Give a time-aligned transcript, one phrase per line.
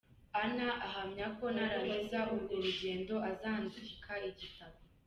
[0.41, 4.77] Anna ahamya ko narangiza urwo rugendo azandika igitabo.